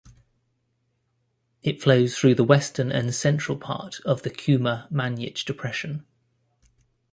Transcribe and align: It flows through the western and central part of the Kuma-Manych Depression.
It 1.61 1.79
flows 1.83 2.17
through 2.17 2.33
the 2.33 2.43
western 2.43 2.91
and 2.91 3.13
central 3.13 3.55
part 3.55 3.99
of 3.99 4.23
the 4.23 4.31
Kuma-Manych 4.31 5.45
Depression. 5.45 6.07